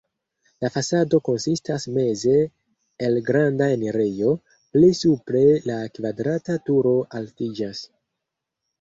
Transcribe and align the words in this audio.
La 0.63 0.69
fasado 0.77 1.19
konsistas 1.27 1.85
meze 1.97 2.33
el 3.09 3.21
granda 3.29 3.69
enirejo, 3.75 4.33
pli 4.75 4.93
supre 5.05 5.45
la 5.71 5.79
kvadrata 5.95 6.61
turo 6.71 6.99
altiĝas. 7.23 7.89